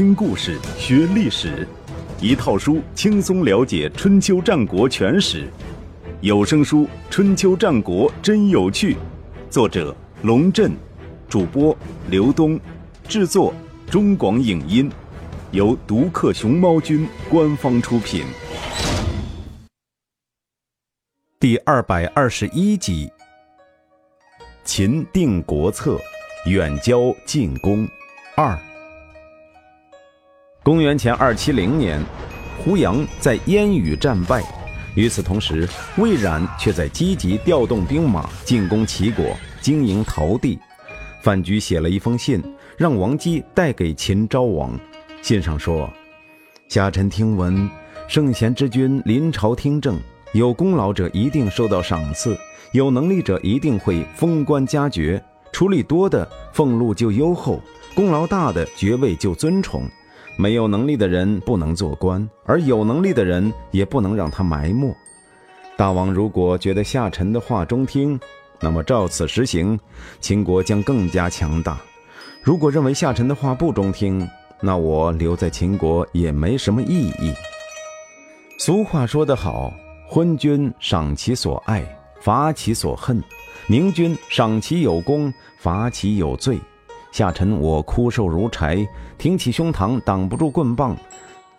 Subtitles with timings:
[0.00, 1.68] 听故事学历史，
[2.22, 5.46] 一套书轻松了解春秋战国全史。
[6.22, 8.94] 有声书《春秋战国真有趣》，
[9.50, 10.72] 作者龙震，
[11.28, 11.76] 主播
[12.08, 12.58] 刘东，
[13.06, 13.52] 制作
[13.90, 14.90] 中广影音，
[15.50, 18.24] 由独克熊猫君官方出品。
[21.38, 23.12] 第二百二十一集：
[24.64, 26.00] 秦定国策，
[26.46, 27.86] 远交近攻
[28.34, 28.58] 二。
[30.62, 31.98] 公元前二七零年，
[32.58, 34.44] 胡杨在燕羽战败。
[34.94, 40.58] 与此同时，魏冉却在积极调动兵马进攻齐国，经营陶地。
[41.22, 42.42] 范雎写了一封信，
[42.76, 44.78] 让王姬带给秦昭王。
[45.22, 45.88] 信上说
[46.68, 47.66] ：“下臣听闻，
[48.06, 49.98] 圣贤之君临朝听政，
[50.34, 52.36] 有功劳者一定受到赏赐，
[52.72, 55.22] 有能力者一定会封官加爵。
[55.52, 57.62] 处理多的俸禄就优厚，
[57.94, 59.88] 功劳大的爵位就尊崇。”
[60.40, 64.90] 没有能力的人不能做官，而有能力的人也不能让他埋没。
[65.76, 68.18] 大王如果觉得夏臣的话中听，
[68.58, 69.78] 那么照此实行，
[70.18, 71.74] 秦国将更加强大；
[72.42, 74.26] 如果认为夏臣的话不中听，
[74.62, 77.34] 那我留在秦国也没什么意义。
[78.58, 79.70] 俗话说得好
[80.08, 81.84] ：“昏君赏其所爱，
[82.22, 83.20] 罚其所恨；
[83.66, 86.58] 明君赏其有功，罚其有罪。”
[87.12, 88.86] 夏臣我枯瘦如柴，
[89.18, 90.96] 挺起胸膛挡不住棍棒，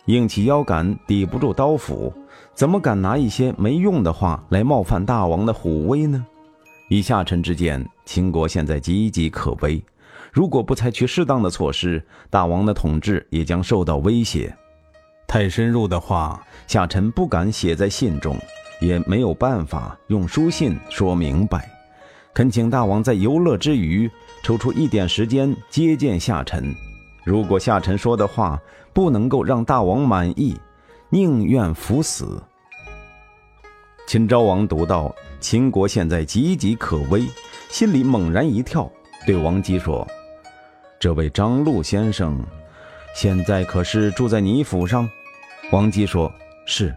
[0.06, 2.12] 硬起腰杆抵不住刀斧，
[2.54, 6.24] 怎么敢拿一些没用的话来冒犯大王的虎威呢？
[6.88, 9.82] 以夏臣之见，秦国现在岌岌可危，
[10.32, 14.54] 如果不采取适当的措施，大王的统治也将受到威胁。
[15.26, 18.36] 太深入的话，夏臣不敢写在信中，
[18.80, 21.70] 也没有办法用书信说明白。
[22.34, 24.10] 恳请大王在游乐之余。
[24.42, 26.74] 抽出一点时间接见夏臣，
[27.22, 28.60] 如果夏臣说的话
[28.92, 30.58] 不能够让大王满意，
[31.10, 32.42] 宁愿服死。
[34.04, 37.22] 秦昭王读到秦国现在岌岌可危，
[37.70, 38.90] 心里猛然一跳，
[39.24, 40.04] 对王姬说
[40.98, 42.44] ：“这位张禄先生，
[43.14, 45.08] 现在可是住在你府上？”
[45.70, 46.30] 王姬说
[46.66, 46.92] ：“是，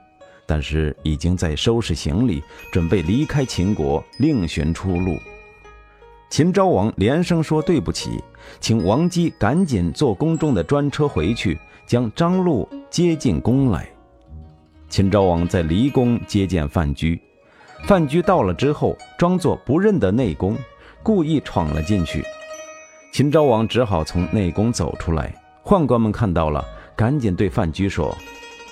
[0.46, 5.18] 但是已经在收拾行李，准备离开秦国，另寻出路。”
[6.30, 8.22] 秦昭王连声说对不起，
[8.60, 13.88] 请王姬赶紧坐宫中的专车回去，将张禄接进宫来。
[14.90, 17.20] 秦昭王在离宫接见范雎，
[17.86, 20.58] 范雎到了之后，装作不认得内宫，
[21.04, 22.24] 故意闯了进去。
[23.14, 25.34] 秦昭王只好从内宫走出来，
[25.64, 28.18] 宦官们看到了，赶紧对范雎说：“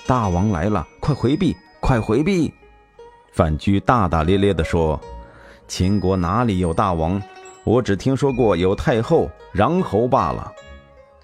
[0.06, 2.50] 大王来了，快回避，快回避！”
[3.34, 4.98] 范雎大大咧咧地说
[5.68, 7.22] ：“秦国哪里有大王？”
[7.62, 10.50] 我只听说过有太后、穰侯罢了。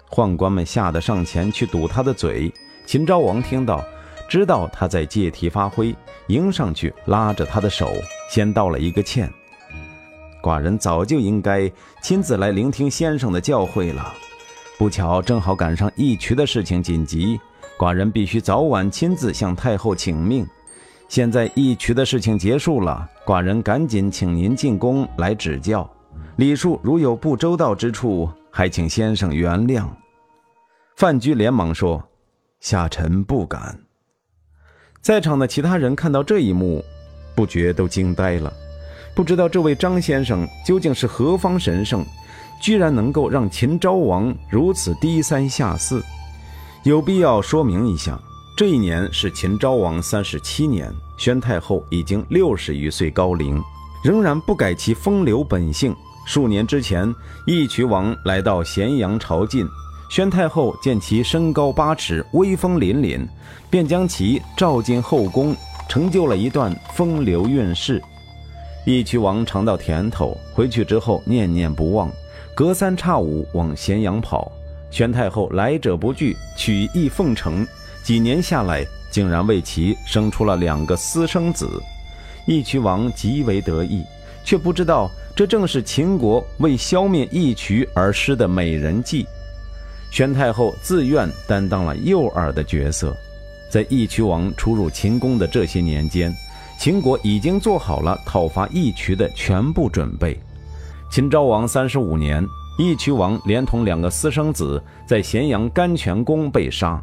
[0.09, 2.53] 宦官们吓得上前去堵他的嘴。
[2.85, 3.83] 秦昭王听到，
[4.29, 5.95] 知道他在借题发挥，
[6.27, 7.91] 迎上去拉着他的手，
[8.29, 9.31] 先道了一个歉。
[10.43, 11.71] 寡人早就应该
[12.03, 14.13] 亲自来聆听先生的教诲了，
[14.77, 17.39] 不巧正好赶上义渠的事情紧急，
[17.81, 20.45] 寡人必须早晚亲自向太后请命。
[21.09, 25.89] 现在义渠的事情结束了，寡人赶紧请您进宫来指教。
[26.35, 29.87] 礼数如有不周到之处，还请先生原谅。
[30.95, 32.07] 范雎连忙说
[32.61, 33.75] ：“下臣不敢。”
[35.01, 36.83] 在场的其他人看到这一幕，
[37.33, 38.53] 不觉都惊呆了，
[39.15, 42.05] 不知道这位张先生究竟是何方神圣，
[42.61, 45.99] 居然能够让秦昭王如此低三下四。
[46.83, 48.19] 有必要说明一下，
[48.57, 53.61] 这一年是秦昭王三十七年，宣太后已经六十余岁高龄，
[54.03, 55.95] 仍然不改其风流本性。
[56.25, 57.13] 数年之前，
[57.45, 59.67] 义渠王来到咸阳朝觐，
[60.09, 63.27] 宣太后见其身高八尺，威风凛凛，
[63.69, 65.55] 便将其召进后宫，
[65.87, 68.01] 成就了一段风流韵事。
[68.87, 72.09] 义渠王尝到甜头，回去之后念念不忘，
[72.55, 74.51] 隔三差五往咸阳跑。
[74.91, 77.65] 宣太后来者不拒，曲意奉承，
[78.03, 81.81] 几年下来，竟然为其生出了两个私生子。
[82.45, 84.03] 义渠王极为得意，
[84.43, 85.09] 却不知道。
[85.33, 89.25] 这正是秦国为消灭义渠而施的美人计。
[90.11, 93.15] 宣太后自愿担当了诱饵的角色，
[93.71, 96.35] 在义渠王出入秦宫的这些年间，
[96.77, 100.37] 秦国已经做好了讨伐义渠的全部准备。
[101.09, 102.45] 秦昭王三十五年，
[102.77, 107.01] 义渠王连同两个私生子在咸阳甘泉宫被杀，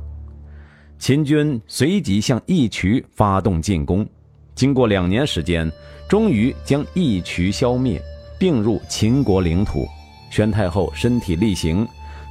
[0.99, 4.09] 秦军随即向义渠发动进攻，
[4.55, 5.70] 经过两年时间，
[6.09, 8.03] 终于将义渠消灭。
[8.41, 9.88] 并入秦国领土，
[10.31, 11.85] 宣太后身体力行，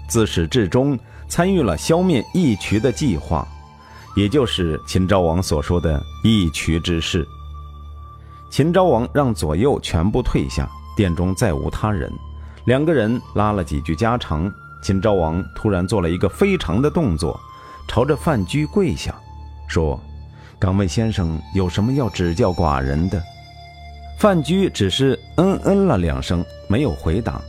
[0.07, 0.97] 自始至终
[1.27, 3.45] 参与了消灭义渠的计划，
[4.15, 7.27] 也就是秦昭王所说的义渠之事。
[8.49, 12.09] 秦昭王让左右全部退下，殿中再无他人。
[12.67, 17.39] 两个人拉了几句家常，秦昭王突然做了一个非常的动作，
[17.87, 19.15] 朝着范雎跪下，
[19.69, 19.97] 说
[20.59, 23.23] ：“敢问先生有什么要指教寡人的？”
[24.19, 27.39] 范雎只是嗯嗯了两声，没有回答。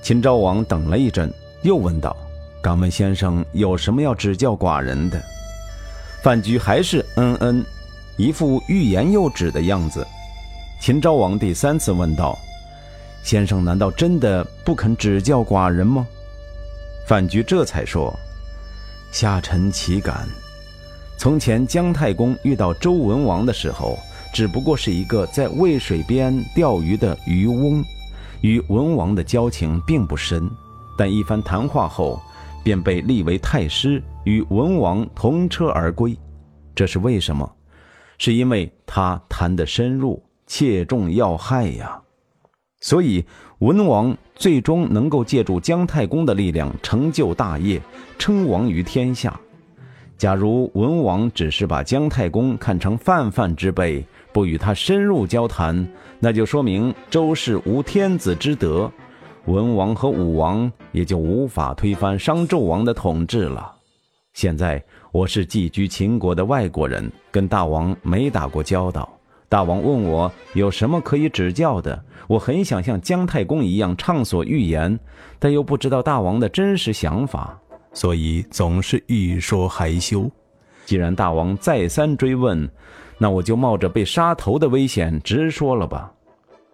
[0.00, 1.28] 秦昭王等了一阵，
[1.62, 2.16] 又问道
[2.62, 5.20] ：“敢问先生有什么要指教寡人的？”
[6.22, 7.66] 范雎还是嗯嗯，
[8.16, 10.06] 一副欲言又止的样子。
[10.80, 12.38] 秦昭王第三次问道
[13.26, 16.06] ：“先生难道真的不肯指教寡人吗？”
[17.08, 18.14] 范雎这才说
[19.10, 20.28] ：“下臣岂敢？
[21.18, 23.98] 从前姜太公遇到周文王的时候。”
[24.34, 27.82] 只不过是一个在渭水边钓鱼的渔翁，
[28.42, 30.50] 与文王的交情并不深，
[30.98, 32.20] 但一番谈话后，
[32.62, 36.14] 便被立为太师，与文王同车而归。
[36.74, 37.50] 这是为什么？
[38.18, 41.98] 是因为他谈得深入，切中要害呀。
[42.86, 43.24] 所以
[43.58, 47.82] 文王最终能够借助姜太公的力量成就大业，
[48.16, 49.36] 称王于天下。
[50.16, 55.84] 假如文王只是把姜太公看成泛泛之辈，不与他深入交谈，
[56.20, 58.88] 那就说明周氏无天子之德，
[59.46, 63.74] 文王和武王也就无法推翻商纣王的统治了。
[64.32, 64.80] 现在
[65.10, 69.15] 我是寄居秦国的外国人，跟大王没打过交道。
[69.48, 74.98] 大王问我有什么可以指教的，我很想像姜太公一样畅所欲言，
[75.38, 77.56] 但又不知道大王的真实想法，
[77.92, 80.28] 所以总是欲说还休。
[80.84, 82.68] 既然大王再三追问，
[83.18, 86.12] 那我就冒着被杀头的危险直说了吧。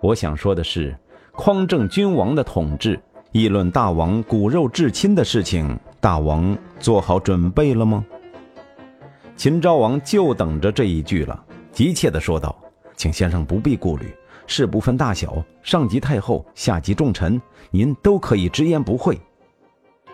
[0.00, 0.96] 我想说的是，
[1.32, 2.98] 匡正君王的统治，
[3.32, 8.04] 议论大王骨肉至亲的事情，大王做好准备了吗？
[9.36, 12.54] 秦昭王就等着这一句了，急切地说道
[12.96, 14.14] ：“请先生不必顾虑，
[14.46, 17.40] 事不分大小，上级太后，下级重臣，
[17.70, 19.18] 您都可以直言不讳。”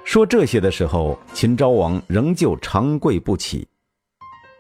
[0.05, 3.67] 说这些的时候，秦昭王仍旧长跪不起。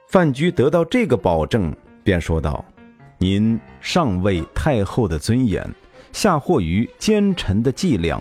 [0.09, 2.65] 范雎得到这个保证，便说道
[3.17, 5.67] ：“您上位太后的尊严，
[6.12, 8.21] 下祸于奸臣的伎俩，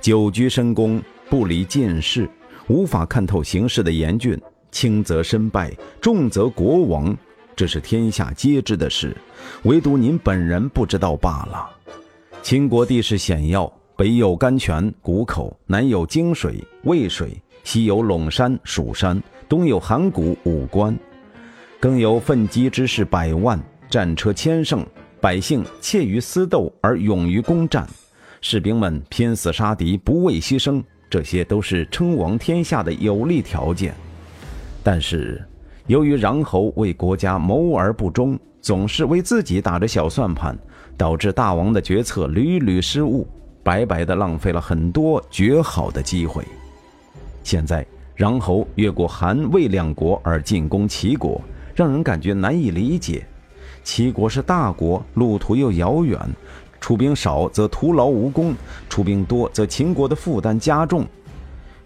[0.00, 1.00] 久居深宫，
[1.30, 2.28] 不离进士，
[2.68, 4.38] 无法看透形势的严峻，
[4.70, 7.16] 轻则身败，重则国亡，
[7.56, 9.16] 这是天下皆知的事，
[9.62, 11.66] 唯独您本人不知道罢了。
[12.42, 13.66] 秦国地势险要，
[13.96, 20.94] 北有甘泉、谷口，南有泾水、渭水，西有陇山、蜀山，东有函谷、武关。”
[21.80, 24.84] 更有奋击之士百万，战车千乘，
[25.18, 27.88] 百姓怯于私斗而勇于攻战，
[28.42, 33.94] 士兵们拼死杀敌，不畏牺牲，这些都是称王天下的有利条件。
[34.82, 35.42] 但是，
[35.86, 40.58] 由于穰侯为国家谋而不忠，总是为自己打着小算盘，
[40.96, 43.26] 导致大王的决策屡屡失误，
[43.62, 46.44] 白白的浪费了很多绝好的机会。
[47.44, 47.86] 现在，
[48.16, 51.40] 穰侯越过韩魏两国而进攻齐国。
[51.76, 53.26] 让人感觉难以理解。
[53.84, 56.18] 齐国是大国，路途又遥远，
[56.80, 58.54] 出兵少则徒劳无功，
[58.88, 61.06] 出兵多则秦国的负担加重。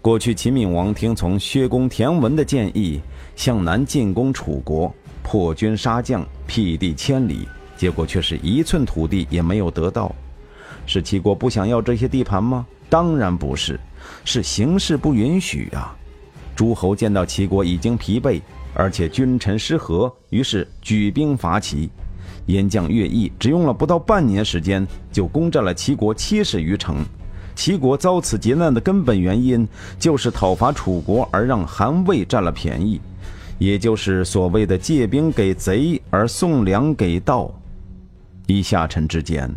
[0.01, 2.99] 过去秦闵王听从薛公田文的建议，
[3.35, 4.91] 向南进攻楚国，
[5.21, 10.11] 破军杀将，辟地千里，结果却是一寸土地也没有得到。
[10.87, 12.65] 是齐国不想要这些地盘吗？
[12.89, 13.79] 当然不是，
[14.25, 15.95] 是形势不允许啊。
[16.55, 18.41] 诸侯见到齐国已经疲惫。
[18.73, 21.89] 而且君臣失和，于是举兵伐齐。
[22.47, 27.05] 燕将乐毅只用了不到半年时间，就攻占了齐国七十余城。
[27.55, 29.67] 齐国遭此劫难的根本原因，
[29.99, 32.99] 就是讨伐楚国而让韩魏占了便宜，
[33.59, 37.51] 也就是所谓的借兵给贼而送粮给盗。
[38.47, 39.49] 以下臣之见，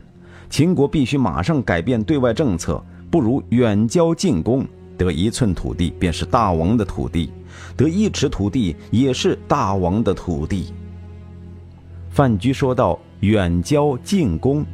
[0.51, 4.67] 秦国必须马上改变对外政策，不如远交近攻，
[4.99, 7.31] 得一寸土地便是大王的土地。
[7.77, 10.73] 得一尺土地也是大王的土地。
[12.11, 14.65] 范雎说道：“远交近攻。”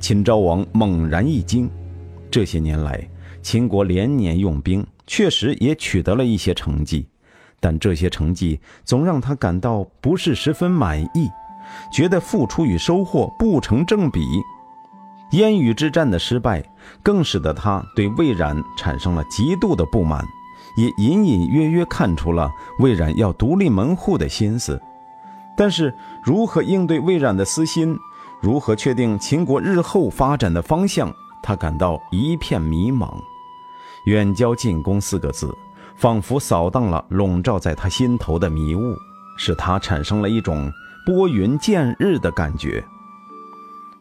[0.00, 1.68] 秦昭王猛然一惊。
[2.32, 3.06] 这些年来，
[3.42, 7.06] 秦国连年用兵，确实也取得了一些成绩，
[7.60, 11.30] 但这些成绩总让他感到不是十分满意，
[11.92, 14.26] 觉得付出与收获不成正比。
[15.32, 16.64] 燕羽之战的失败，
[17.02, 20.24] 更使得他对魏冉产生了极度的不满。
[20.78, 24.80] 也隐隐约约看出了魏冉要独立门户的心思，
[25.54, 27.94] 但是如何应对魏冉的私心，
[28.40, 33.12] 如何确定秦国日后发展的方向，他感到一片迷茫。
[34.06, 35.54] 远交近攻四个字，
[35.96, 38.96] 仿佛扫荡了笼罩在他心头的迷雾，
[39.36, 40.72] 使他产生了一种
[41.06, 42.84] 拨云见日的感觉。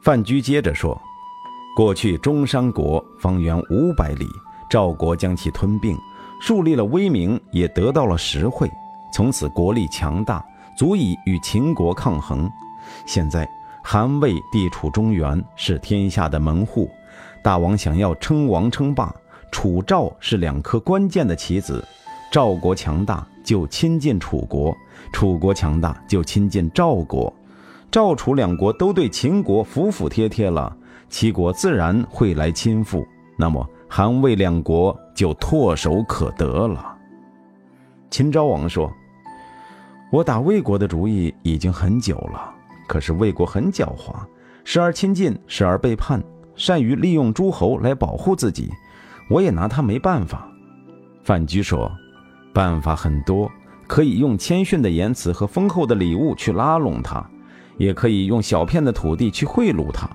[0.01, 0.99] 范雎接着说
[1.77, 4.27] ：“过去中山国方圆五百里，
[4.69, 5.95] 赵国将其吞并，
[6.41, 8.67] 树立了威名，也得到了实惠，
[9.13, 10.43] 从此国力强大，
[10.75, 12.51] 足以与秦国抗衡。
[13.05, 13.47] 现在
[13.83, 16.89] 韩魏地处中原，是天下的门户，
[17.43, 19.13] 大王想要称王称霸。”
[19.51, 21.83] 楚赵是两颗关键的棋子，
[22.31, 24.73] 赵国强大就亲近楚国，
[25.11, 27.31] 楚国强大就亲近赵国，
[27.91, 30.73] 赵楚两国都对秦国服服帖帖了，
[31.09, 33.05] 齐国自然会来亲附，
[33.35, 36.97] 那么韩魏两国就唾手可得了。
[38.09, 38.89] 秦昭王说
[40.13, 42.53] ：“我打魏国的主意已经很久了，
[42.87, 44.15] 可是魏国很狡猾，
[44.63, 46.23] 时而亲近，时而背叛，
[46.61, 48.71] 善于利用诸侯来保护自己。”
[49.31, 50.47] 我也拿他没办法。
[51.23, 51.89] 范雎说
[52.53, 53.49] ：“办法很多，
[53.87, 57.25] 可以用谦逊的言辞和丰厚的礼物去拉拢他，
[57.77, 60.09] 也可以用小片的土地去贿赂他，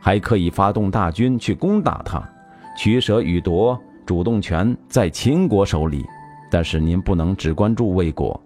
[0.00, 2.22] 还可以发动大军去攻打他。
[2.78, 6.06] 取舍与夺，主动权在秦国手里。
[6.48, 8.40] 但是您不能只关注魏国，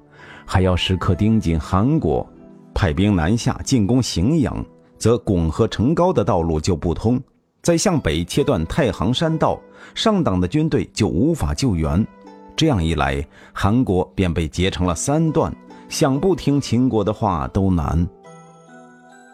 [0.46, 2.26] 还要时刻盯紧韩国。
[2.72, 4.64] 派兵南下进攻荥阳，
[4.96, 7.20] 则巩和成高的道路就不通。”
[7.66, 9.60] 再向北切断太行山道，
[9.92, 12.06] 上党的军队就无法救援。
[12.54, 15.52] 这样一来，韩国便被截成了三段，
[15.88, 18.06] 想不听秦国的话都难。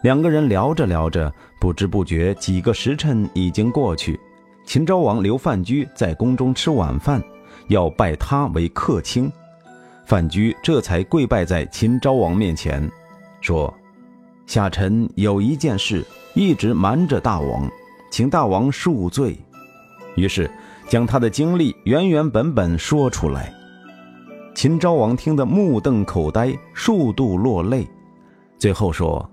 [0.02, 4.18] 两个人聊着聊着，不知不觉几个时辰已经过去。
[4.64, 7.22] 秦昭王留范雎在宫中吃晚饭，
[7.68, 9.30] 要拜他为客卿。
[10.06, 12.90] 范雎这才跪拜在秦昭王面前，
[13.42, 13.70] 说
[14.48, 17.70] ：“下臣有一件事一直瞒着大王。”
[18.12, 19.38] 请大王恕罪，
[20.16, 20.48] 于是
[20.86, 23.50] 将他的经历原原本本说出来。
[24.54, 27.88] 秦昭王听得目瞪口呆，数度落泪，
[28.58, 29.26] 最后说：“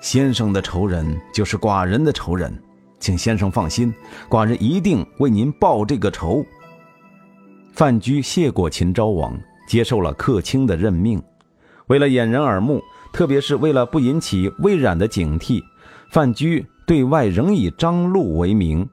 [0.00, 2.56] 先生的仇人就是寡人的仇人，
[3.00, 3.92] 请先生放心，
[4.30, 6.46] 寡人一定为您报这个仇。”
[7.74, 9.36] 范雎谢过秦昭王，
[9.66, 11.20] 接受了客卿的任命。
[11.88, 12.80] 为了掩人耳目，
[13.12, 15.60] 特别是为了不引起魏冉的警惕，
[16.12, 16.64] 范雎。
[16.88, 18.88] 对外仍以张禄为名。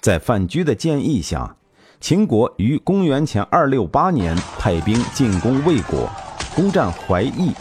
[0.00, 1.54] 在范雎的建议下，
[2.00, 6.08] 秦国于公元前二六八年派兵进攻魏国，
[6.56, 7.52] 攻占怀邑，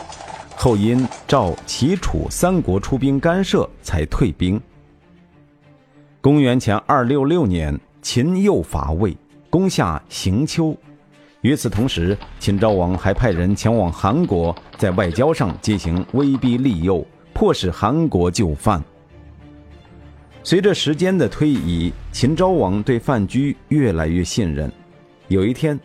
[0.55, 4.57] 后因赵、齐、楚三国出兵干涉，才退兵。
[6.21, 9.17] 公元前二六六年，秦又伐魏，
[9.49, 10.73] 攻下行丘。
[11.41, 17.05] 与此同时，秦昭王还派人前往韩国，在外交上进行威逼利诱。
[17.37, 18.83] 迫使韩国就范。
[20.43, 24.71] 随着时间的推移，秦昭王对范雎越来越信任。
[25.27, 25.79] 有一天，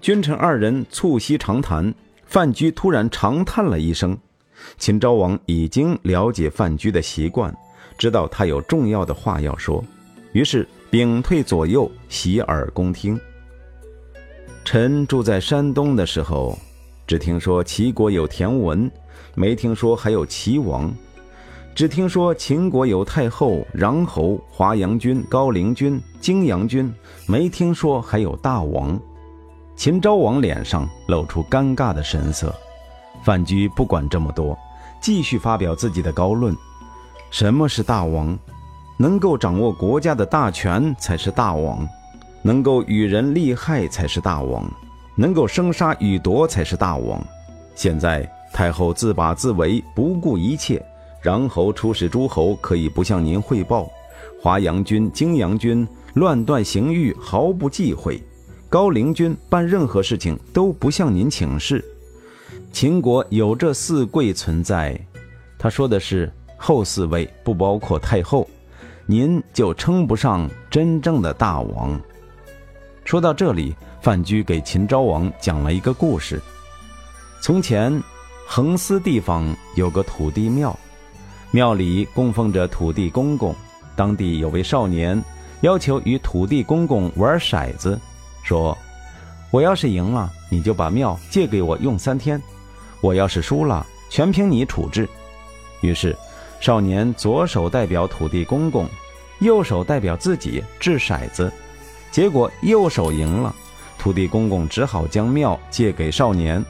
[0.00, 1.94] 君臣二人促膝长谈，
[2.24, 4.18] 范雎突然长叹了一声。
[4.78, 7.56] 秦昭王已经了解范雎的习惯，
[7.96, 9.84] 知道他有重要的话要说，
[10.32, 13.16] 于是屏退左右，洗耳恭听。
[14.64, 16.58] 臣住在山东的时候，
[17.06, 18.90] 只听说齐国有田文。
[19.38, 20.90] 没听说还有齐王，
[21.74, 26.90] 只听说秦国有太后、穰侯、华阳君、高陵君、荆阳君，
[27.28, 28.98] 没听说还有大王。
[29.76, 32.52] 秦昭王脸上露出尴尬的神色。
[33.22, 34.56] 范雎不管这么多，
[35.02, 36.56] 继续发表自己的高论：
[37.30, 38.36] 什么是大王？
[38.96, 41.86] 能够掌握国家的大权才是大王，
[42.40, 44.64] 能够与人利害才是大王，
[45.14, 47.22] 能够生杀予夺才是大王。
[47.74, 48.26] 现在。
[48.56, 50.80] 太后自把自为，不顾一切；
[51.22, 53.86] 穰侯出使诸侯，可以不向您汇报；
[54.40, 58.14] 华阳君、荆阳君乱断刑狱，毫不忌讳；
[58.70, 61.84] 高陵君办任何事情都不向您请示。
[62.72, 64.98] 秦国有这四贵存在，
[65.58, 68.48] 他说的是后四位，不包括太后，
[69.04, 72.00] 您就称不上真正的大王。
[73.04, 76.40] 说到这里，范雎给秦昭王讲了一个故事：
[77.42, 78.02] 从前。
[78.48, 80.74] 横司地方有个土地庙，
[81.50, 83.54] 庙里供奉着土地公公。
[83.96, 85.22] 当地有位少年
[85.62, 87.98] 要求与土地公公玩骰子，
[88.44, 88.76] 说
[89.50, 92.38] ：“我要是赢了，你就把庙借给我用三天；
[93.00, 95.08] 我要是输了，全凭你处置。”
[95.82, 96.16] 于是，
[96.60, 98.88] 少年左手代表土地公公，
[99.40, 101.52] 右手代表自己掷骰子。
[102.12, 103.54] 结果右手赢了，
[103.98, 106.64] 土地公公只好将庙借给少年。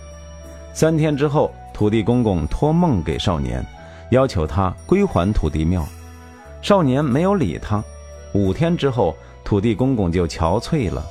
[0.72, 1.52] 三天之后。
[1.76, 3.62] 土地公公托梦给少年，
[4.10, 5.86] 要求他归还土地庙。
[6.62, 7.84] 少年没有理他。
[8.32, 9.14] 五天之后，
[9.44, 11.04] 土地公公就憔悴了。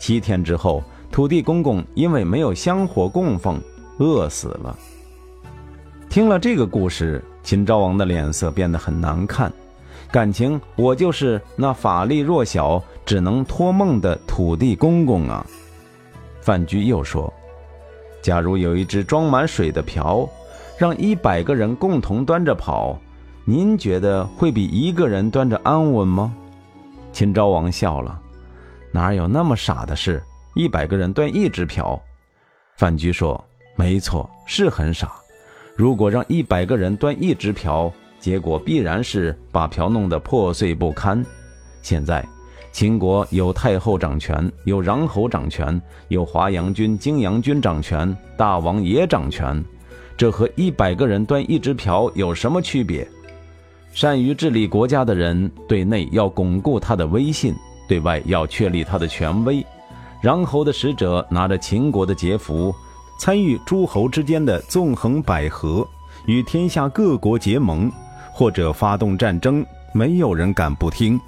[0.00, 3.60] 七天之后，土地公公因为没有香火供奉，
[3.98, 4.76] 饿死了。
[6.08, 9.52] 听了这个故事，秦昭王的脸色变得很难看，
[10.10, 15.46] 感情我就是那法力弱小、只能托梦的土地公公啊。
[16.40, 17.32] 范雎又说
[18.22, 20.28] ：“假如有一只装满水的瓢，
[20.78, 22.98] 让一百个人共同端着跑，
[23.44, 26.34] 您觉得会比一个人端着安稳吗？”
[27.12, 28.20] 秦昭王笑了
[28.92, 30.22] ：“哪有那么傻的事？
[30.54, 32.00] 一百个人端一只瓢。”
[32.76, 33.42] 范雎说
[33.76, 35.12] ：“没错，是很傻。
[35.76, 41.24] 如果让一百个人端一只瓢，结果必然是把瓢弄得破碎不堪。
[41.82, 42.26] 现在，
[42.72, 49.62] 秦国有太后掌权，有穰侯掌权，有华阳君、泾阳君掌权，大王也掌权，
[50.16, 53.06] 这和一百个人端一只瓢有什么区别？”
[53.92, 57.52] 善于治理国家的人，对内要巩固他的威信，
[57.88, 59.66] 对外要确立他的权威。
[60.22, 62.72] 穰侯的使者拿着秦国的节符，
[63.18, 65.84] 参与诸侯之间的纵横捭阖，
[66.26, 67.90] 与天下各国结盟，
[68.32, 71.20] 或者发动战争，没有人敢不听。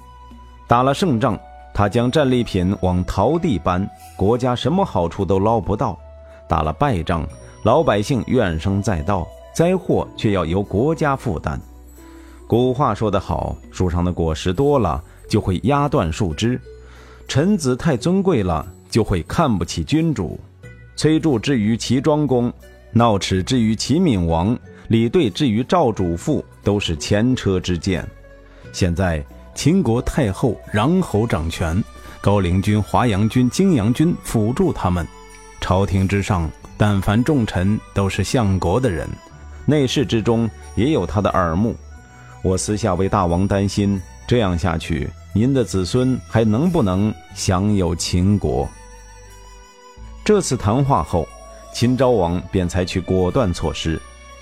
[0.73, 1.39] 打了胜仗，
[1.71, 5.95] 他将战利品往陶地搬，国家什么好处都捞不到；
[6.49, 7.23] 打了败仗，
[7.61, 11.61] 老百姓怨声载道，灾祸却要由国家负担。
[12.47, 14.99] 古话说得好，树上的果实多了，
[15.29, 16.57] 就会压断树枝；
[17.27, 20.39] 臣子太尊贵了，就会看不起君主。
[20.95, 22.51] 崔杼之于齐庄公，
[22.91, 28.03] 闹齿之于齐闵王，李兑之于赵主父，都是前车之鉴。
[28.71, 29.23] 现在
[29.55, 31.81] 秦国太后、穰侯掌权，
[32.19, 35.07] 高陵君、华阳君、荆阳君辅助他们。
[35.61, 39.07] 朝廷之上，但凡重臣都是相国的人，
[39.65, 41.75] 内侍之中也有他的耳目。
[42.41, 48.67] 我私下为大王担心，这样下去，您的子孙还能不能享有秦国？
[50.25, 51.27] 这次谈话后，
[51.73, 54.01] 秦昭王便采取果断措施，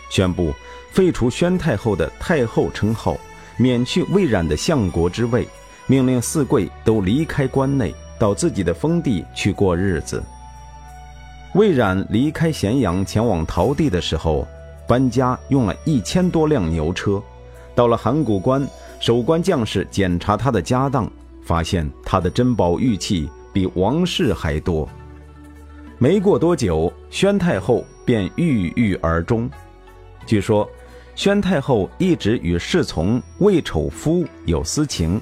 [0.10, 0.54] 宣布
[0.92, 3.16] 废除宣太后的太后称号，
[3.58, 5.48] 免去魏冉的相国之位，
[5.88, 10.24] 命令四贵都离开关内，到自己的封地去过日子。
[11.54, 14.48] 魏冉离开咸阳前往陶地的时候，
[14.88, 17.22] 搬家用了一千多辆牛车。
[17.76, 18.68] 到了函谷关，
[19.00, 21.10] 守关将士检查他的家当，
[21.44, 24.88] 发现他的珍宝玉器比王室还多。
[25.98, 29.50] 没过多久，宣太后便郁郁而终。
[30.26, 30.68] 据说，
[31.22, 35.22] 宣太后一直与侍从魏丑夫有私情。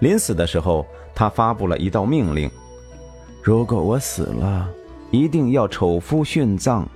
[0.00, 2.50] 临死的时候，她发布了一道命令：
[3.42, 4.68] 如果我死了，
[5.10, 6.86] 一定要丑夫殉葬。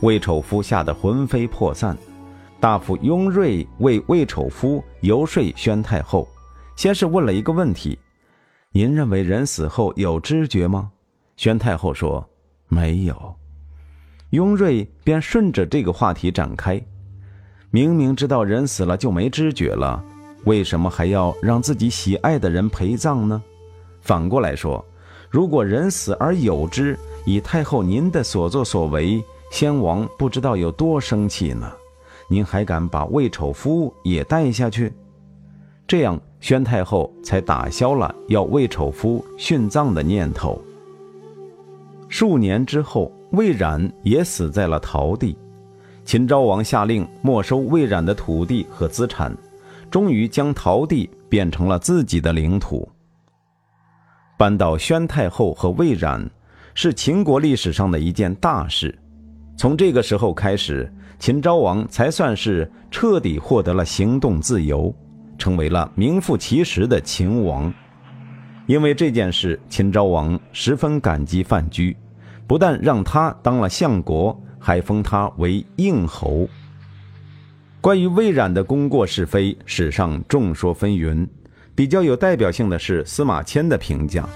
[0.00, 1.96] 魏丑夫吓得魂飞魄散。
[2.58, 6.26] 大夫雍瑞为魏丑夫游说宣太后，
[6.74, 7.96] 先是问了一个问题
[8.74, 10.90] ：“您认为人死后有知觉吗？”
[11.38, 12.28] 宣太后说
[12.66, 13.36] ：“没有。”
[14.30, 16.84] 雍瑞便顺着这个话题展开
[17.72, 20.04] ：“明明知道人死了就没知觉了，
[20.44, 23.42] 为什么还要让自己喜爱的人陪葬呢？
[24.02, 24.84] 反过来说，
[25.30, 31.72] 如果人死而有知，以太后您的所作所为，先王不知道有多生气呢？”
[32.28, 34.92] 您还敢把魏丑夫也带下去？
[35.86, 40.60] 这样，宣太后才打消了要魏丑夫殉葬的念头。
[42.08, 45.34] 数年之后，魏冉也死在了陶地。
[46.04, 49.36] 秦昭王下令没收魏冉的土地和资产，
[49.90, 52.88] 终于将陶地变成了自己的领土。
[54.36, 56.28] 搬到宣太后和魏冉，
[56.74, 58.98] 是秦国历史上的一件大事。
[59.56, 60.92] 从这个时候开始。
[61.22, 64.92] 秦昭王才算是彻底获得了行动自由，
[65.38, 67.72] 成为了名副其实的秦王。
[68.66, 71.96] 因为这件事，秦昭王十分感激范雎，
[72.48, 76.48] 不但让他当了相国，还封他为应侯。
[77.80, 81.26] 关于魏冉的功过是非，史上众说纷纭。
[81.74, 84.28] 比较有代表性的是司马迁的评价。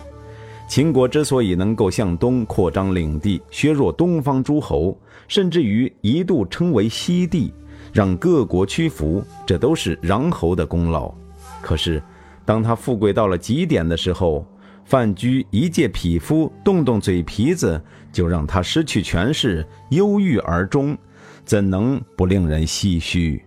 [0.69, 7.53] 秦国之所以能够向东扩张领地，削弱东方诸侯，甚至于一度称为西帝，
[7.93, 11.15] 让各国屈服，这都是穰侯的功劳。
[11.62, 12.03] 可是，
[12.45, 14.45] 当他富贵到了极点的时候，
[14.85, 17.81] 范雎一介匹夫，动动嘴皮子
[18.16, 20.96] 就让他失去权势，忧郁而终，
[21.44, 23.46] 怎能不令人唏嘘？